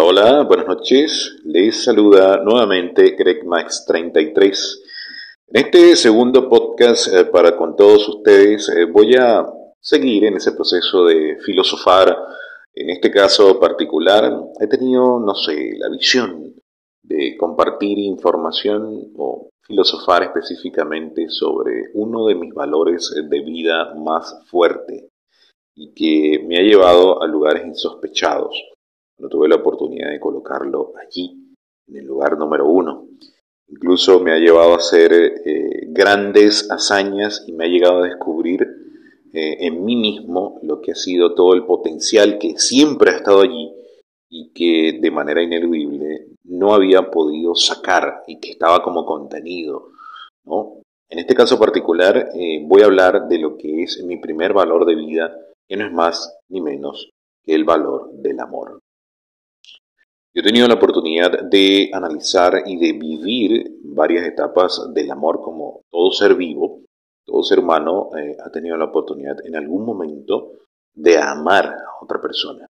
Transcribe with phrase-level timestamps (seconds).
[0.00, 1.40] Hola, buenas noches.
[1.44, 4.82] Les saluda nuevamente Greg Max 33.
[5.48, 9.44] En este segundo podcast eh, para con todos ustedes eh, voy a
[9.80, 12.16] seguir en ese proceso de filosofar.
[12.72, 16.54] En este caso particular he tenido, no sé, la visión
[17.02, 25.08] de compartir información o filosofar específicamente sobre uno de mis valores de vida más fuerte
[25.74, 28.77] y que me ha llevado a lugares insospechados
[29.18, 31.54] no tuve la oportunidad de colocarlo allí,
[31.86, 33.06] en el lugar número uno.
[33.68, 38.62] Incluso me ha llevado a hacer eh, grandes hazañas y me ha llegado a descubrir
[39.32, 43.42] eh, en mí mismo lo que ha sido todo el potencial que siempre ha estado
[43.42, 43.70] allí
[44.30, 49.88] y que de manera ineludible no había podido sacar y que estaba como contenido.
[51.10, 54.86] En este caso particular eh, voy a hablar de lo que es mi primer valor
[54.86, 55.34] de vida,
[55.66, 57.10] que no es más ni menos
[57.44, 58.80] que el valor del amor.
[60.34, 65.82] Yo he tenido la oportunidad de analizar y de vivir varias etapas del amor como
[65.90, 66.82] todo ser vivo,
[67.24, 70.52] todo ser humano eh, ha tenido la oportunidad en algún momento
[70.94, 72.66] de amar a otra persona.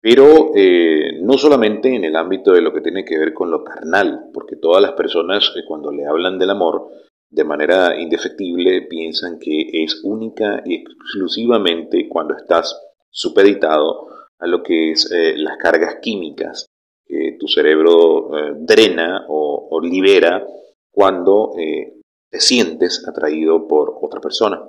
[0.00, 3.62] Pero eh, no solamente en el ámbito de lo que tiene que ver con lo
[3.62, 6.90] carnal, porque todas las personas eh, cuando le hablan del amor
[7.30, 12.78] de manera indefectible piensan que es única y exclusivamente cuando estás
[13.10, 16.66] supeditado a lo que es eh, las cargas químicas
[17.06, 20.46] que tu cerebro eh, drena o, libera
[20.90, 21.94] cuando eh,
[22.30, 24.62] te sientes atraído por otra persona.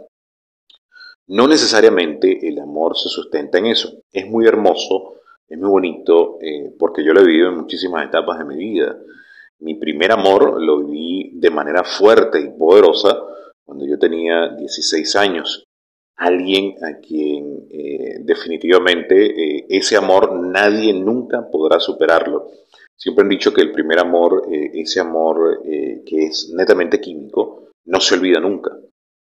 [1.27, 4.01] No necesariamente el amor se sustenta en eso.
[4.11, 5.15] Es muy hermoso,
[5.47, 6.39] es muy bonito,
[6.79, 8.97] porque yo lo he vivido en muchísimas etapas de mi vida.
[9.59, 13.17] Mi primer amor lo viví de manera fuerte y poderosa
[13.63, 15.65] cuando yo tenía 16 años
[16.15, 22.51] alguien a quien eh, definitivamente eh, ese amor nadie nunca podrá superarlo.
[22.95, 27.99] Siempre han dicho que el primer amor, eh, ese amor que es netamente químico, no
[27.99, 28.77] se olvida nunca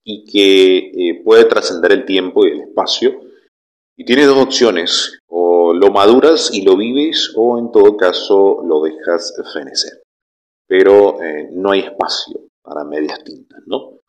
[0.07, 3.23] y que puede trascender el tiempo y el espacio.
[3.97, 8.83] Y tiene dos opciones, o lo maduras y lo vives o en todo caso lo
[8.83, 10.03] dejas fenecer.
[10.67, 11.17] Pero
[11.53, 14.01] no hay espacio para medias tintas, ¿no?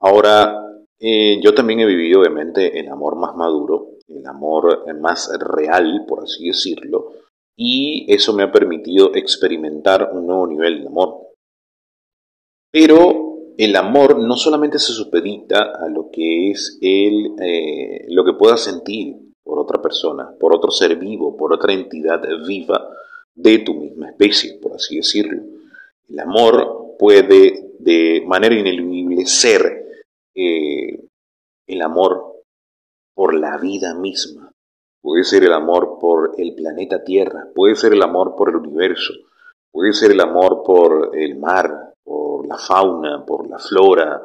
[0.00, 0.71] Ahora,
[1.04, 6.22] eh, yo también he vivido, obviamente, el amor más maduro, el amor más real, por
[6.22, 7.14] así decirlo,
[7.56, 11.26] y eso me ha permitido experimentar un nuevo nivel de amor.
[12.70, 18.34] Pero el amor no solamente se supedita a lo que es el, eh, lo que
[18.34, 22.88] puedas sentir por otra persona, por otro ser vivo, por otra entidad viva
[23.34, 25.42] de tu misma especie, por así decirlo.
[26.08, 29.81] El amor puede de manera ineludible ser
[31.72, 32.42] el amor
[33.14, 34.52] por la vida misma,
[35.02, 39.12] puede ser el amor por el planeta Tierra, puede ser el amor por el universo,
[39.70, 44.22] puede ser el amor por el mar, por la fauna, por la flora,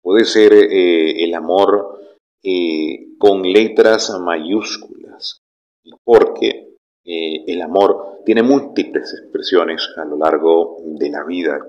[0.00, 2.00] puede ser eh, el amor
[2.42, 5.40] eh, con letras mayúsculas,
[6.04, 6.68] porque
[7.04, 11.66] el amor tiene múltiples expresiones a lo largo de la vida.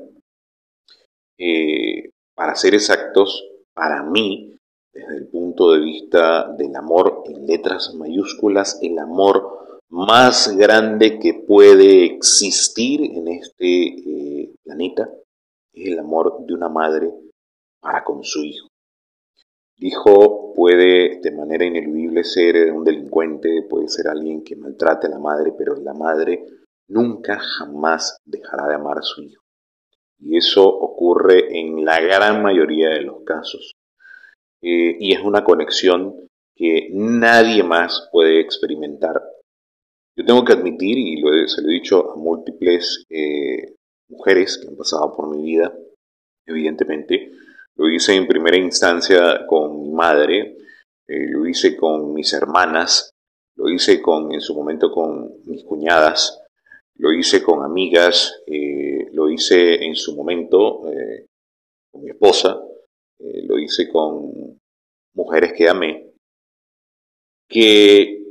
[2.36, 4.53] para ser exactos, para mí,
[4.94, 11.34] desde el punto de vista del amor en letras mayúsculas, el amor más grande que
[11.34, 15.10] puede existir en este eh, planeta
[15.74, 17.12] es el amor de una madre
[17.80, 18.68] para con su hijo.
[19.78, 25.20] Hijo puede de manera ineludible ser un delincuente, puede ser alguien que maltrate a la
[25.20, 26.46] madre, pero la madre
[26.88, 29.42] nunca jamás dejará de amar a su hijo.
[30.20, 33.73] Y eso ocurre en la gran mayoría de los casos.
[34.66, 39.22] Eh, y es una conexión que nadie más puede experimentar.
[40.16, 43.76] Yo tengo que admitir, y lo se lo he dicho a múltiples eh,
[44.08, 45.74] mujeres que han pasado por mi vida,
[46.46, 47.32] evidentemente,
[47.76, 50.56] lo hice en primera instancia con mi madre,
[51.08, 53.12] eh, lo hice con mis hermanas,
[53.58, 56.42] lo hice con, en su momento con mis cuñadas,
[56.96, 58.44] lo hice con amigas,
[59.12, 60.82] lo hice en su momento
[61.92, 62.62] con mi esposa,
[63.24, 64.60] eh, lo hice con
[65.14, 66.12] mujeres que amé,
[67.48, 68.24] que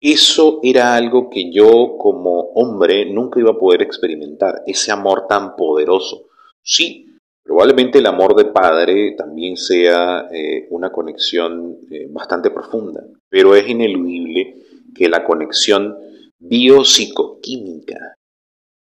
[0.00, 5.56] eso era algo que yo como hombre nunca iba a poder experimentar, ese amor tan
[5.56, 6.26] poderoso.
[6.62, 7.06] Sí,
[7.42, 13.68] probablemente el amor de padre también sea eh, una conexión eh, bastante profunda, pero es
[13.68, 14.54] ineludible
[14.94, 15.96] que la conexión
[16.38, 18.14] biopsicoquímica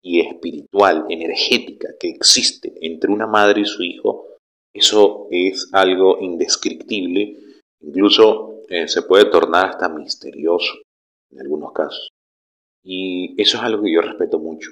[0.02, 4.15] y espiritual, energética que existe entre una madre y su hijo,
[4.75, 7.38] eso es algo indescriptible,
[7.80, 10.74] incluso eh, se puede tornar hasta misterioso
[11.31, 12.10] en algunos casos.
[12.83, 14.72] Y eso es algo que yo respeto mucho.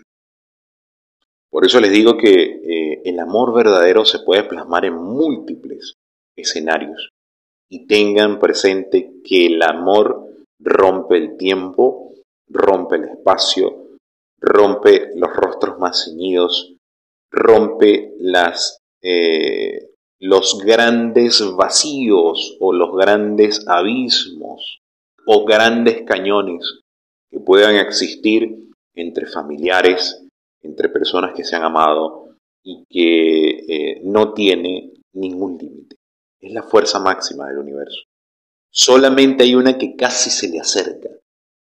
[1.49, 5.93] Por eso les digo que eh, el amor verdadero se puede plasmar en múltiples
[6.35, 7.09] escenarios.
[7.69, 10.27] Y tengan presente que el amor
[10.59, 12.13] rompe el tiempo,
[12.49, 13.97] rompe el espacio,
[14.37, 16.75] rompe los rostros más ceñidos,
[17.31, 19.92] rompe las, eh,
[20.23, 24.79] los grandes vacíos o los grandes abismos
[25.25, 26.79] o grandes cañones
[27.29, 30.25] que puedan existir entre familiares,
[30.61, 35.97] entre personas que se han amado y que eh, no tiene ningún límite.
[36.39, 38.03] Es la fuerza máxima del universo.
[38.71, 41.09] Solamente hay una que casi se le acerca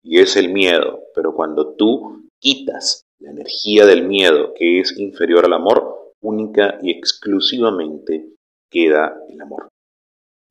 [0.02, 5.44] y es el miedo, pero cuando tú quitas la energía del miedo que es inferior
[5.44, 8.27] al amor, única y exclusivamente
[8.70, 9.68] queda el amor.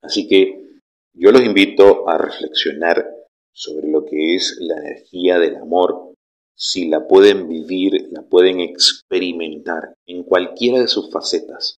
[0.02, 0.80] Así que
[1.14, 3.06] yo los invito a reflexionar
[3.52, 6.14] sobre lo que es la energía del amor,
[6.56, 11.78] si la pueden vivir, la pueden experimentar en cualquiera de sus facetas.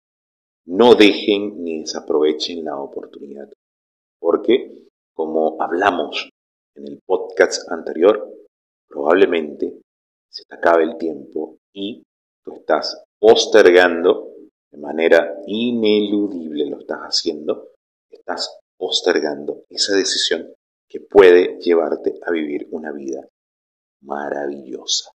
[0.66, 3.50] No dejen ni desaprovechen la oportunidad,
[4.20, 6.30] porque, como hablamos
[6.76, 8.30] en el podcast anterior,
[8.88, 9.82] probablemente
[10.30, 12.04] se te acabe el tiempo y
[12.44, 14.29] tú estás postergando
[14.80, 17.70] manera ineludible, lo estás haciendo,
[18.10, 20.54] estás postergando esa decisión
[20.88, 23.28] que puede llevarte a vivir una vida
[24.02, 25.12] maravillosa.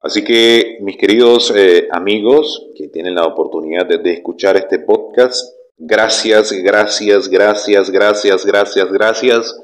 [0.00, 6.52] Así que, mis queridos eh, amigos que tienen la oportunidad de, escuchar este podcast, gracias,
[6.52, 9.60] gracias, gracias, gracias, gracias, gracias,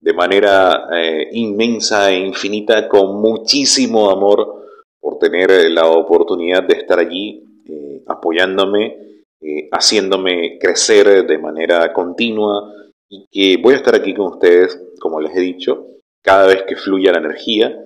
[0.00, 4.66] de manera eh, inmensa e infinita, con muchísimo amor
[5.00, 7.45] por tener la oportunidad de estar allí
[8.06, 9.24] apoyándome,
[9.72, 12.72] haciéndome crecer de manera continua
[13.08, 15.86] y que voy a estar aquí con ustedes, como les he dicho,
[16.22, 17.78] cada vez que fluya la energía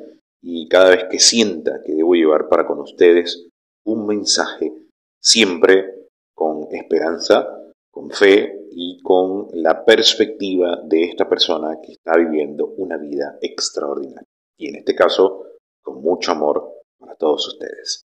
[0.42, 3.46] y cada vez que sienta que debo llevar para con ustedes
[3.84, 4.72] un mensaje,
[5.20, 7.46] siempre con esperanza,
[7.90, 14.26] con fe y con la perspectiva de esta persona que está viviendo una vida extraordinaria.
[14.58, 15.44] Y en este caso,
[15.82, 18.02] con mucho amor para todos ustedes.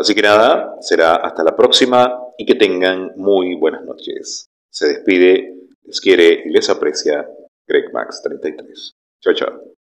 [0.00, 4.48] Así que nada, será hasta la próxima y que tengan muy buenas noches.
[4.70, 5.54] Se despide,
[5.84, 7.28] les quiere y les aprecia
[7.68, 8.92] Greg Max 33.
[9.20, 9.79] Chao, chao.